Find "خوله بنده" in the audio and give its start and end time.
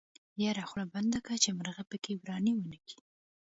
0.69-1.19